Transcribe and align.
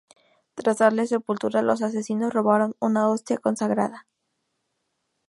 Tras 0.55 0.79
darle 0.79 1.05
sepultura, 1.05 1.61
los 1.61 1.83
asesinos 1.83 2.33
robaron 2.33 2.75
una 2.79 3.07
hostia 3.07 3.37
consagrada. 3.37 4.07